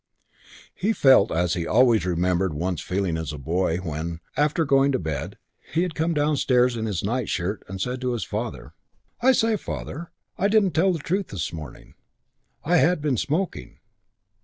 [0.73, 4.97] He felt as he always remembered once feeling as a boy when, after going to
[4.97, 5.37] bed,
[5.71, 8.73] he had come downstairs in his nightshirt and said to his father,
[9.21, 10.09] "I say, father,
[10.39, 11.93] I didn't tell the truth this morning.
[12.63, 13.77] I had been smoking."